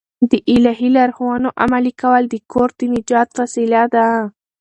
د 0.29 0.33
الهي 0.53 0.89
لارښوونو 0.97 1.49
عملي 1.63 1.93
کول 2.01 2.23
د 2.29 2.35
کور 2.51 2.69
د 2.79 2.81
نجات 2.95 3.29
وسیله 3.41 3.83
ده. 3.95 4.07